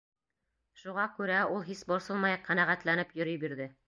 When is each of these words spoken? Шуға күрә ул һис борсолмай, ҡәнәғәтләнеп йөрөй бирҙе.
Шуға 0.83 1.03
күрә 1.17 1.35
ул 1.57 1.61
һис 1.67 1.83
борсолмай, 1.93 2.39
ҡәнәғәтләнеп 2.47 3.13
йөрөй 3.19 3.39
бирҙе. 3.45 3.69